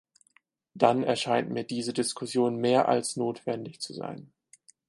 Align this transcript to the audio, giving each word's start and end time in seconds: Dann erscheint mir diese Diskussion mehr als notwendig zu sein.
Dann 0.73 1.03
erscheint 1.03 1.51
mir 1.51 1.63
diese 1.63 1.93
Diskussion 1.93 2.55
mehr 2.55 2.87
als 2.89 3.17
notwendig 3.17 3.81
zu 3.81 3.93
sein. 3.93 4.31